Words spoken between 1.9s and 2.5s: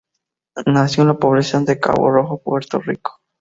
Rojo,